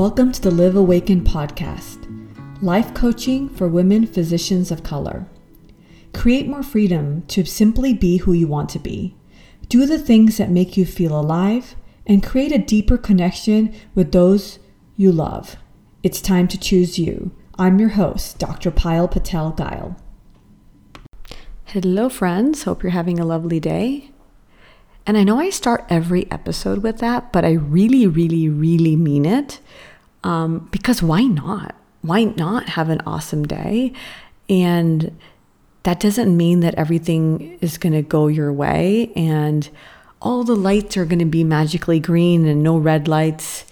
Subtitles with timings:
[0.00, 2.06] Welcome to the Live Awakened podcast,
[2.62, 5.26] life coaching for women physicians of color.
[6.14, 9.14] Create more freedom to simply be who you want to be.
[9.68, 11.76] Do the things that make you feel alive
[12.06, 14.58] and create a deeper connection with those
[14.96, 15.56] you love.
[16.02, 17.32] It's time to choose you.
[17.58, 18.70] I'm your host, Dr.
[18.70, 19.96] Payal Patel Guile.
[21.66, 22.62] Hello, friends.
[22.62, 24.10] Hope you're having a lovely day.
[25.06, 29.26] And I know I start every episode with that, but I really, really, really mean
[29.26, 29.60] it.
[30.22, 31.74] Um, because why not?
[32.02, 33.92] Why not have an awesome day?
[34.48, 35.18] And
[35.82, 39.68] that doesn't mean that everything is going to go your way and
[40.20, 43.64] all the lights are going to be magically green and no red lights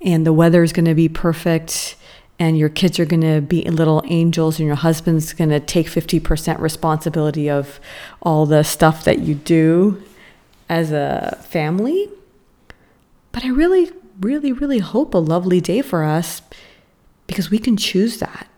[0.00, 1.96] and the weather is going to be perfect
[2.38, 5.86] and your kids are going to be little angels and your husband's going to take
[5.86, 7.78] 50% responsibility of
[8.22, 10.02] all the stuff that you do
[10.70, 12.08] as a family.
[13.32, 16.42] But I really, really, really hope a lovely day for us
[17.26, 18.48] because we can choose that.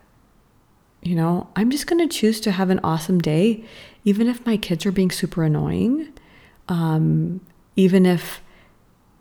[1.01, 3.63] You know, I'm just going to choose to have an awesome day,
[4.05, 6.13] even if my kids are being super annoying,
[6.69, 7.41] um,
[7.75, 8.41] even if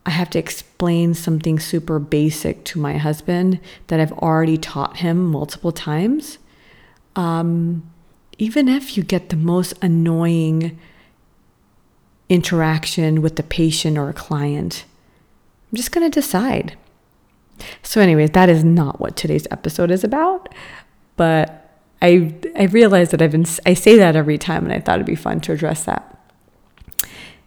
[0.06, 5.24] I have to explain something super basic to my husband that I've already taught him
[5.30, 6.38] multiple times.
[7.14, 7.88] Um,
[8.38, 10.78] even if you get the most annoying
[12.28, 14.84] interaction with the patient or a client.
[15.72, 16.76] I'm just going to decide.
[17.82, 20.48] So, anyways, that is not what today's episode is about,
[21.16, 21.62] but
[22.02, 25.06] I I realized that I've been I say that every time, and I thought it'd
[25.06, 26.08] be fun to address that.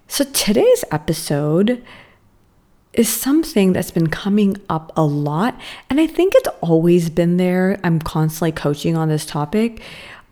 [0.08, 1.84] So today's episode
[2.94, 5.60] is something that's been coming up a lot,
[5.90, 7.80] and I think it's always been there.
[7.84, 9.82] I'm constantly coaching on this topic.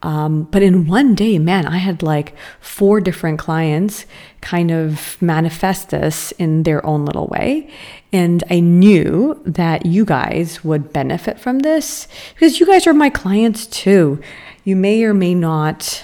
[0.03, 4.05] Um, but in one day, man, I had like four different clients
[4.41, 7.69] kind of manifest this in their own little way.
[8.11, 13.09] And I knew that you guys would benefit from this because you guys are my
[13.09, 14.21] clients too.
[14.65, 16.03] You may or may not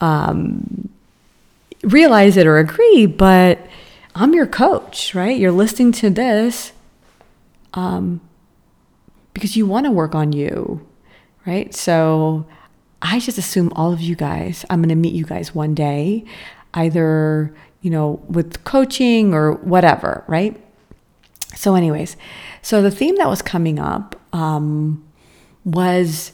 [0.00, 0.88] um,
[1.82, 3.64] realize it or agree, but
[4.14, 5.38] I'm your coach, right?
[5.38, 6.72] You're listening to this
[7.74, 8.20] um,
[9.34, 10.84] because you want to work on you,
[11.46, 11.72] right?
[11.72, 12.44] So,
[13.02, 16.24] I just assume all of you guys, I'm going to meet you guys one day,
[16.74, 20.60] either, you know, with coaching or whatever, right?
[21.54, 22.16] So, anyways,
[22.62, 25.04] so the theme that was coming up um,
[25.64, 26.32] was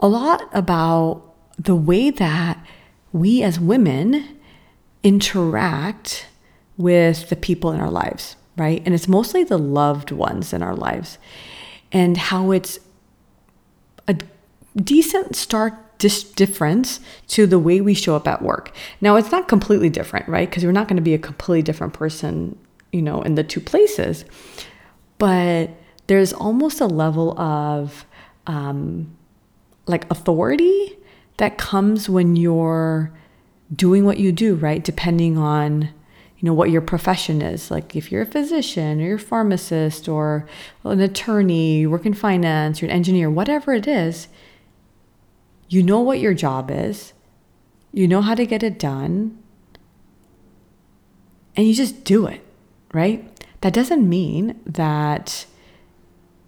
[0.00, 1.22] a lot about
[1.58, 2.64] the way that
[3.12, 4.38] we as women
[5.02, 6.26] interact
[6.76, 8.82] with the people in our lives, right?
[8.84, 11.18] And it's mostly the loved ones in our lives,
[11.92, 12.78] and how it's
[14.76, 18.74] decent stark dis- difference to the way we show up at work.
[19.00, 20.48] Now, it's not completely different, right?
[20.48, 22.58] Because we're not going to be a completely different person,
[22.92, 24.24] you know, in the two places.
[25.18, 25.70] But
[26.06, 28.04] there's almost a level of
[28.46, 29.16] um,
[29.86, 30.98] like authority
[31.38, 33.12] that comes when you're
[33.74, 34.82] doing what you do, right?
[34.82, 35.90] Depending on
[36.38, 40.06] you know what your profession is like if you're a physician or you're a pharmacist
[40.06, 40.46] or
[40.84, 44.28] an attorney you work in finance you're an engineer whatever it is
[45.68, 47.12] you know what your job is,
[47.92, 49.38] you know how to get it done,
[51.56, 52.40] and you just do it,
[52.92, 53.44] right?
[53.62, 55.46] That doesn't mean that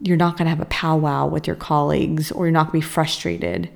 [0.00, 2.86] you're not going to have a powwow with your colleagues or you're not going to
[2.86, 3.70] be frustrated.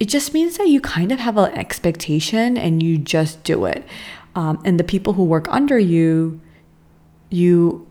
[0.00, 3.86] It just means that you kind of have an expectation and you just do it.
[4.34, 6.40] Um, and the people who work under you,
[7.30, 7.86] you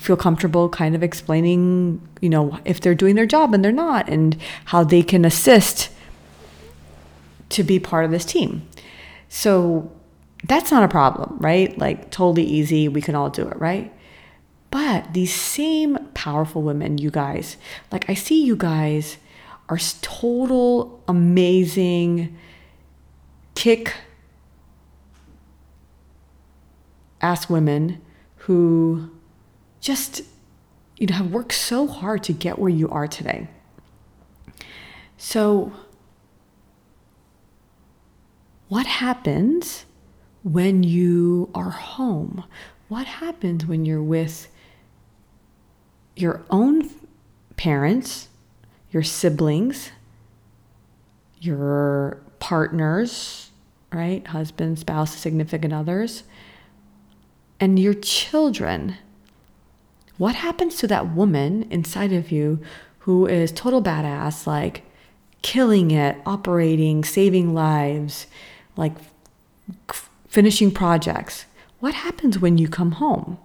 [0.00, 4.08] feel comfortable kind of explaining, you know, if they're doing their job and they're not,
[4.08, 4.34] and
[4.64, 5.90] how they can assist
[7.50, 8.66] to be part of this team.
[9.28, 9.92] So
[10.44, 11.76] that's not a problem, right?
[11.76, 12.88] Like, totally easy.
[12.88, 13.92] We can all do it, right?
[14.70, 17.58] But these same powerful women, you guys,
[17.92, 19.18] like, I see you guys
[19.68, 22.36] are total amazing
[23.54, 23.94] kick
[27.20, 28.00] ass women
[28.36, 29.10] who
[29.80, 30.22] just
[30.96, 33.48] you know have worked so hard to get where you are today.
[35.16, 35.72] So
[38.68, 39.84] what happens
[40.42, 42.44] when you are home?
[42.88, 44.48] What happens when you're with
[46.16, 46.90] your own
[47.56, 48.28] parents,
[48.90, 49.90] your siblings,
[51.40, 53.50] your partners,
[53.92, 54.26] right?
[54.26, 56.22] Husband, spouse, significant others,
[57.58, 58.96] and your children?
[60.20, 62.60] What happens to that woman inside of you
[62.98, 64.82] who is total badass, like
[65.40, 68.26] killing it, operating, saving lives,
[68.76, 68.92] like
[70.28, 71.46] finishing projects?
[71.78, 73.38] What happens when you come home,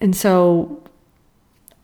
[0.00, 0.82] And so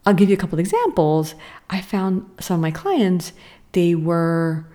[0.04, 1.36] I'll give you a couple of examples.
[1.70, 3.32] I found some of my clients,
[3.70, 4.66] they were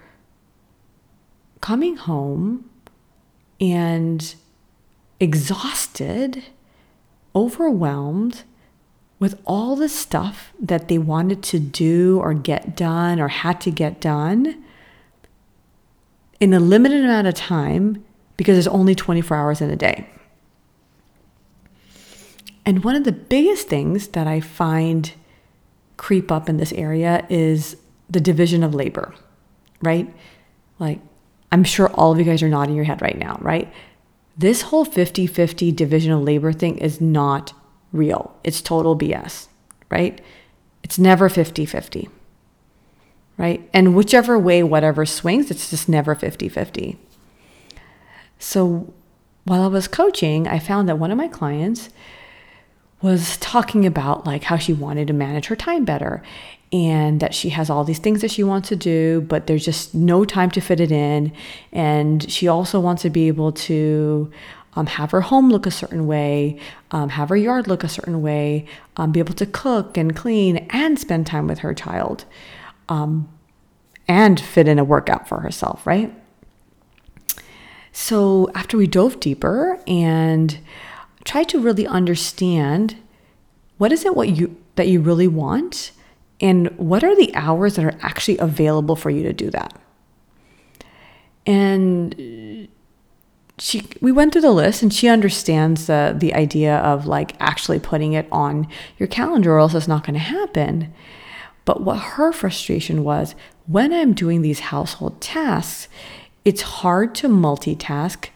[1.60, 2.70] coming home
[3.60, 4.36] and
[5.20, 6.46] exhausted,
[7.36, 8.44] overwhelmed
[9.24, 13.72] with all the stuff that they wanted to do or get done or had to
[13.72, 14.62] get done
[16.42, 18.04] in a limited amount of time
[18.36, 20.06] because there's only 24 hours in a day.
[22.66, 25.14] And one of the biggest things that I find
[25.96, 27.78] creep up in this area is
[28.10, 29.16] the division of labor,
[29.82, 30.14] right?
[30.80, 31.00] Like,
[31.50, 33.72] I'm sure all of you guys are nodding your head right now, right?
[34.38, 37.54] This whole 50 50 division of labor thing is not
[37.94, 38.36] real.
[38.44, 39.48] It's total BS,
[39.90, 40.20] right?
[40.84, 42.10] It's never 50 50,
[43.38, 43.70] right?
[43.74, 46.98] And whichever way, whatever swings, it's just never 50 50.
[48.40, 48.94] So
[49.46, 51.90] while I was coaching, I found that one of my clients
[53.02, 56.24] was talking about like how she wanted to manage her time better
[56.72, 59.94] and that she has all these things that she wants to do, but there's just
[59.94, 61.32] no time to fit it in.
[61.72, 64.32] And she also wants to be able to
[64.76, 66.60] um, have her home look a certain way,
[66.92, 68.66] um, have her yard look a certain way,
[68.98, 72.26] um, be able to cook and clean and spend time with her child,
[72.90, 73.30] um,
[74.08, 76.14] and fit in a workout for herself, right?
[77.92, 80.58] So after we dove deeper and
[81.24, 82.98] tried to really understand
[83.78, 85.92] what is it what you that you really want
[86.42, 89.80] and what are the hours that are actually available for you to do that
[91.46, 92.68] and
[93.60, 97.80] she we went through the list and she understands the the idea of like actually
[97.80, 98.68] putting it on
[98.98, 100.94] your calendar or else it's not going to happen.
[101.66, 103.36] But what her frustration was
[103.68, 105.88] when i'm doing these household tasks
[106.44, 108.28] it's hard to multitask.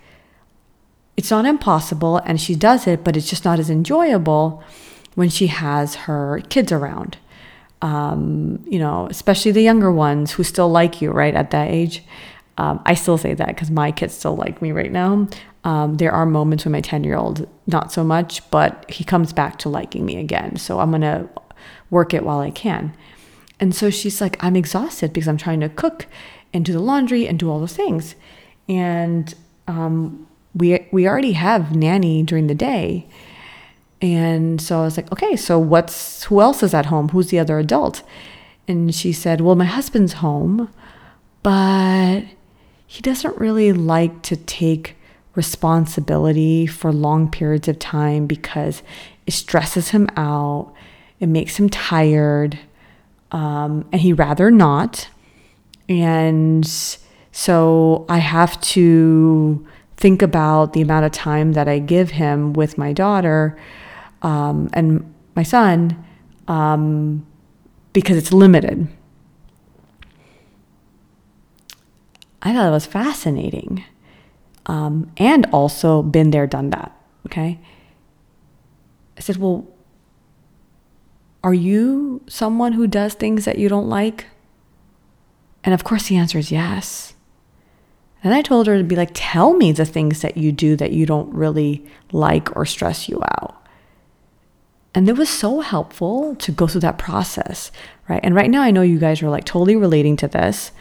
[1.18, 4.64] It's not impossible and she does it but it's just not as enjoyable
[5.16, 7.18] when she has her kids around.
[7.82, 12.04] Um, you know especially the younger ones who still like you right at that age
[12.58, 15.28] um, I still say that because my kids still like me right now.
[15.64, 19.34] Um, there are moments when my 10 year old, not so much, but he comes
[19.34, 20.58] back to liking me again.
[20.58, 21.30] So I'm going to
[21.90, 22.96] work it while I can.
[23.60, 26.06] And so she's like, I'm exhausted because I'm trying to cook
[26.54, 28.16] and do the laundry and do all those things.
[28.70, 29.34] And
[29.68, 33.08] um, we, we already have nanny during the day.
[34.02, 37.10] And so I was like, okay, so what's, who else is at home?
[37.10, 38.04] Who's the other adult?
[38.68, 40.72] And she said, well, my husband's home,
[41.42, 42.24] but
[42.88, 44.96] he doesn't really like to take
[45.36, 48.82] responsibility for long periods of time because
[49.28, 50.74] it stresses him out,
[51.20, 52.58] it makes him tired,
[53.32, 55.10] um, and he rather not.
[55.90, 56.66] And
[57.32, 59.68] so I have to
[59.98, 63.58] think about the amount of time that I give him with my daughter
[64.22, 66.04] um, and my son
[66.48, 67.26] um,
[67.94, 68.88] because it's limited.
[72.42, 73.84] I thought it was fascinating.
[74.66, 76.96] Um, and also been there, done that.
[77.26, 77.60] Okay.
[79.18, 79.68] I said, Well,
[81.44, 84.26] are you someone who does things that you don't like?
[85.64, 87.14] And of course, the answer is yes.
[88.24, 90.92] And I told her to be like, Tell me the things that you do that
[90.92, 93.64] you don't really like or stress you out.
[94.94, 97.72] And it was so helpful to go through that process,
[98.10, 98.20] right?
[98.24, 100.72] And right now, I know you guys are like totally relating to this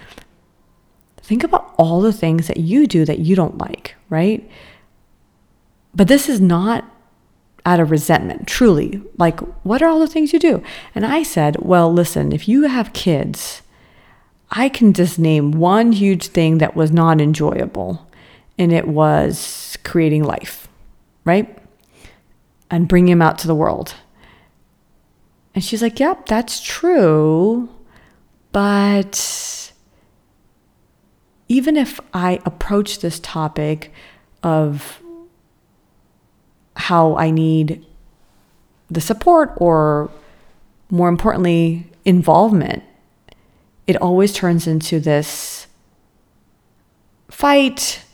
[1.26, 4.48] think about all the things that you do that you don't like, right?
[5.94, 6.84] But this is not
[7.64, 9.02] out of resentment, truly.
[9.18, 10.62] Like, what are all the things you do?
[10.94, 13.62] And I said, well, listen, if you have kids,
[14.50, 18.08] I can just name one huge thing that was not enjoyable,
[18.56, 20.68] and it was creating life,
[21.24, 21.58] right?
[22.70, 23.94] And bringing him out to the world.
[25.56, 27.68] And she's like, yep, that's true.
[28.52, 29.65] But
[31.48, 33.92] even if I approach this topic
[34.42, 35.02] of
[36.76, 37.84] how I need
[38.90, 40.10] the support or
[40.90, 42.82] more importantly, involvement,
[43.86, 45.66] it always turns into this
[47.30, 48.04] fight,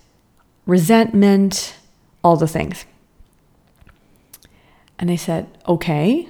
[0.66, 1.74] resentment,
[2.22, 2.84] all the things.
[4.98, 6.28] And I said, okay.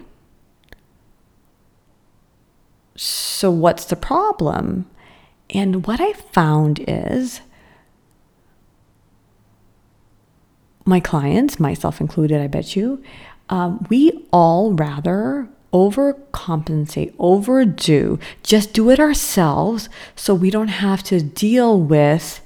[2.97, 4.88] So what's the problem?
[5.52, 7.42] And what I found is
[10.85, 13.02] my clients, myself included, I bet you,
[13.49, 21.23] um, we all rather overcompensate, overdo, just do it ourselves so we don't have to
[21.23, 22.40] deal with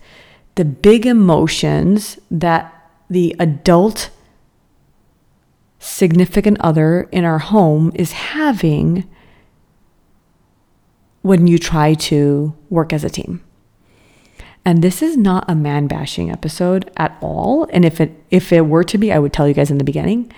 [0.56, 2.72] the big emotions that
[3.08, 4.10] the adult
[5.78, 9.08] significant other in our home is having
[11.26, 13.42] when you try to work as a team.
[14.64, 17.68] And this is not a man bashing episode at all.
[17.73, 19.85] And if it if it were to be, I would tell you guys in the
[19.85, 20.33] beginning.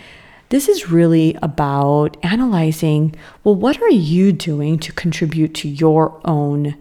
[0.48, 3.14] This is really about analyzing,
[3.44, 6.74] well, what are you doing to contribute to your own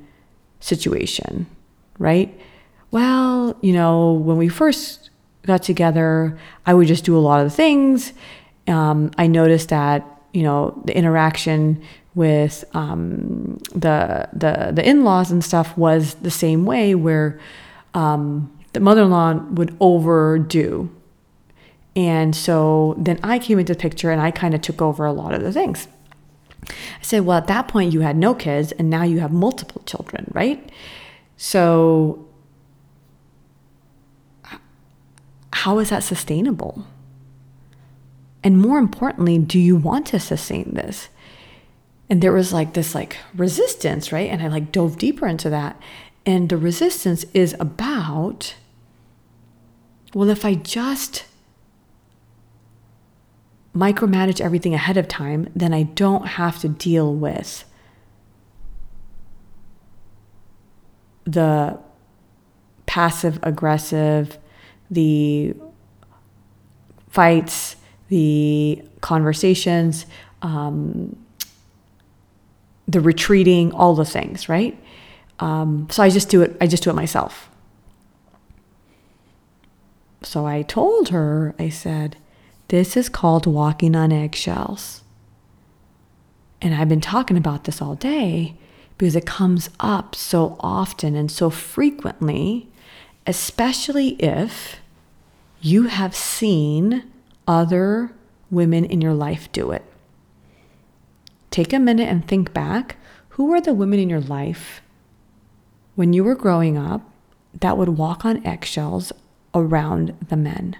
[0.61, 1.45] situation,
[1.99, 2.33] right?
[2.91, 5.09] Well, you know, when we first
[5.45, 8.13] got together, I would just do a lot of things.
[8.67, 11.83] Um, I noticed that, you know, the interaction
[12.17, 17.39] with um, the the the in-laws and stuff was the same way where
[17.93, 20.89] um, the mother-in-law would overdo.
[21.95, 25.13] And so then i came into the picture and i kind of took over a
[25.13, 25.87] lot of the things.
[26.69, 29.83] I said well at that point you had no kids and now you have multiple
[29.85, 30.71] children right?
[31.37, 32.27] So
[35.53, 36.85] how is that sustainable?
[38.43, 41.09] And more importantly do you want to sustain this
[42.09, 44.29] and there was like this like resistance right?
[44.29, 45.79] And i like dove deeper into that.
[46.25, 48.55] And the resistance is about
[50.13, 51.25] well if i just
[53.75, 57.63] micromanage everything ahead of time then i don't have to deal with
[61.25, 61.77] the
[62.85, 64.37] passive aggressive
[64.89, 65.53] the
[67.09, 67.75] fights
[68.07, 70.05] the conversations
[70.41, 71.15] um,
[72.87, 74.77] the retreating, all the things, right?
[75.39, 76.55] Um, so I just do it.
[76.61, 77.49] I just do it myself.
[80.23, 82.17] So I told her, I said,
[82.69, 85.03] this is called walking on eggshells.
[86.61, 88.55] And I've been talking about this all day
[88.97, 92.67] because it comes up so often and so frequently,
[93.27, 94.77] especially if
[95.61, 97.03] you have seen
[97.47, 98.11] other
[98.49, 99.83] women in your life do it
[101.57, 102.97] take a minute and think back
[103.29, 104.83] who were the women in your life
[105.95, 107.09] when you were growing up
[107.61, 109.11] that would walk on eggshells
[109.55, 110.75] around the men?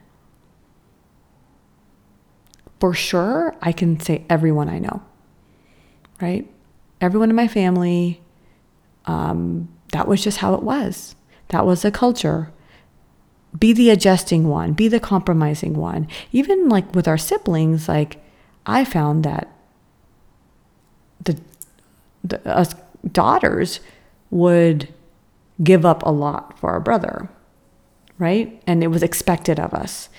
[2.80, 5.02] For sure, I can say everyone I know,
[6.22, 6.48] right?
[7.02, 8.22] Everyone in my family,
[9.06, 11.16] um, that was just how it was.
[11.48, 12.52] That was the culture.
[13.58, 16.08] Be the adjusting one, be the compromising one.
[16.32, 18.24] Even like with our siblings, like
[18.68, 19.52] I found that
[21.28, 21.40] the,
[22.24, 22.74] the us
[23.12, 23.80] daughters
[24.32, 24.94] would
[25.64, 27.30] give up a lot for our brother,
[28.18, 28.62] right?
[28.68, 30.10] And it was expected of us.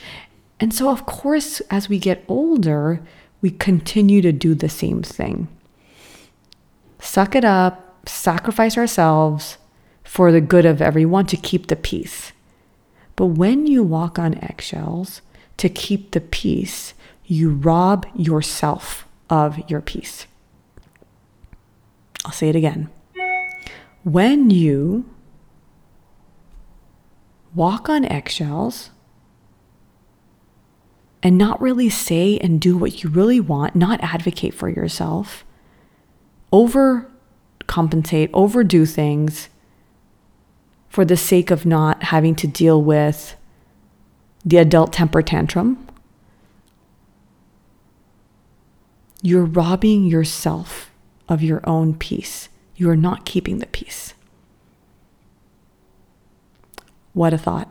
[0.61, 3.01] And so, of course, as we get older,
[3.41, 5.49] we continue to do the same thing.
[7.01, 9.59] Suck it up, sacrifice ourselves
[10.03, 12.33] for the good of everyone to keep the peace.
[13.15, 15.21] But when you walk on eggshells
[15.59, 20.27] to keep the peace, you rob yourself of your peace.
[22.29, 22.91] I'll say it again.
[24.05, 25.09] When you
[27.55, 28.91] walk on eggshells
[31.23, 35.47] and not really say and do what you really want, not advocate for yourself,
[36.53, 39.49] overcompensate, overdo things
[40.91, 43.37] for the sake of not having to deal with
[44.45, 45.89] the adult temper tantrum,
[49.23, 50.91] you're robbing yourself
[51.29, 52.49] of your own peace.
[52.77, 54.15] You are not keeping the peace.
[57.13, 57.69] What a thought.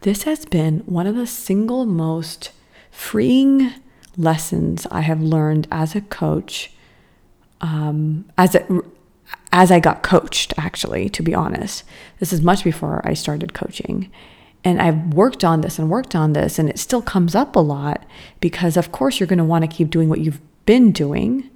[0.00, 2.50] This has been one of the single most
[2.90, 3.72] freeing
[4.16, 6.72] lessons I have learned as a coach,
[7.60, 8.56] um, as
[9.52, 10.54] as I got coached.
[10.56, 11.84] Actually, to be honest,
[12.18, 14.10] this is much before I started coaching,
[14.64, 17.60] and I've worked on this and worked on this, and it still comes up a
[17.60, 18.04] lot
[18.40, 21.48] because, of course, you're going to want to keep doing what you've been doing.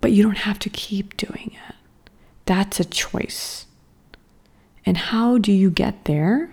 [0.00, 1.74] But you don't have to keep doing it.
[2.46, 3.66] That's a choice.
[4.84, 6.50] And how do you get there?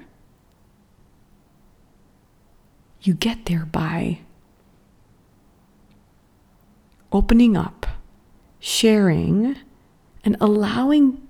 [3.01, 4.19] You get there by
[7.11, 7.85] opening up,
[8.59, 9.57] sharing,
[10.25, 11.21] and allowing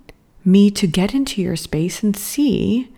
[0.45, 2.92] me to get into your space and see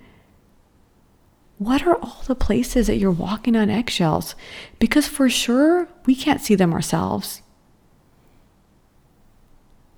[1.58, 4.36] what are all the places that you're walking on eggshells?
[4.80, 7.42] Because for sure, we can't see them ourselves.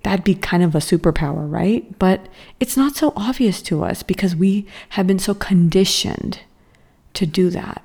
[0.04, 1.98] That'd be kind of a superpower, right?
[1.98, 2.28] But
[2.60, 6.40] it's not so obvious to us because we have been so conditioned
[7.14, 7.82] to do that.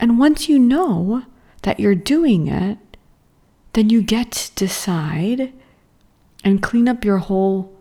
[0.00, 1.24] And once you know
[1.62, 2.78] that you're doing it,
[3.74, 5.52] then you get to decide
[6.42, 7.76] and clean up your whole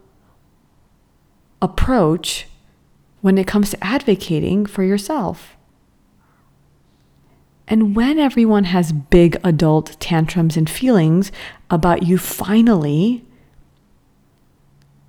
[1.62, 2.48] approach
[3.28, 5.58] when it comes to advocating for yourself.
[7.68, 11.30] And when everyone has big adult tantrums and feelings
[11.70, 13.26] about you finally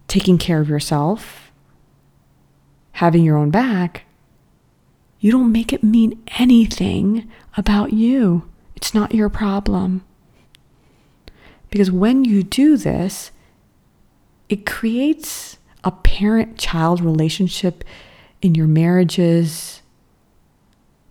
[0.08, 1.52] taking care of yourself,
[2.90, 4.02] having your own back,
[5.20, 8.50] you don't make it mean anything about you.
[8.74, 10.04] It's not your problem.
[11.70, 13.30] Because when you do this,
[14.48, 17.84] it creates a parent child relationship
[18.40, 19.82] in your marriages,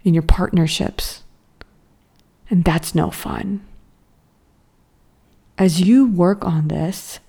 [0.03, 1.24] in your partnerships.
[2.50, 3.65] And that's no fun.
[5.57, 7.19] As you work on this,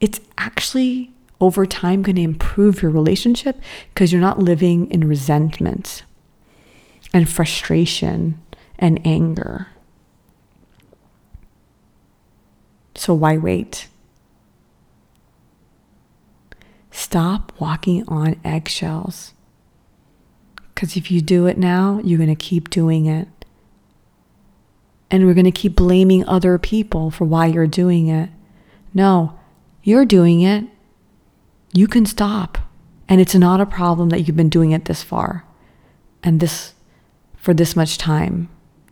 [0.00, 3.60] it's actually over time going to improve your relationship
[3.92, 6.04] because you're not living in resentment
[7.12, 8.40] and frustration
[8.78, 9.68] and anger.
[12.94, 13.88] So why wait?
[16.90, 19.33] Stop walking on eggshells.
[20.84, 23.26] Because if you do it now, you're going to keep doing it.
[25.10, 28.28] And we're going to keep blaming other people for why you're doing it.
[28.92, 29.38] No,
[29.82, 30.66] you're doing it.
[31.72, 32.58] You can stop.
[33.08, 35.46] And it's not a problem that you've been doing it this far
[36.22, 36.74] and this
[37.34, 38.50] for this much time.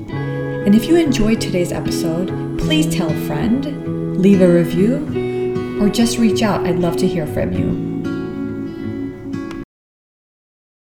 [0.06, 2.28] And if you enjoyed today's episode,
[2.60, 6.64] please tell a friend leave a review, or just reach out.
[6.64, 7.91] I'd love to hear from you.